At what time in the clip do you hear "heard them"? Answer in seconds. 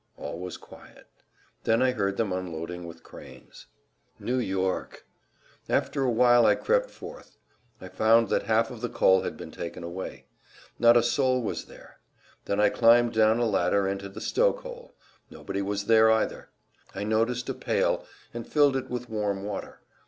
1.91-2.33